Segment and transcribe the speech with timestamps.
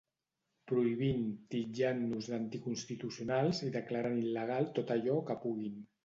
[0.69, 1.25] Prohibint,
[1.55, 5.77] titllant-nos d’anticonstitucionals i declarant il·legal tot allò que puguin.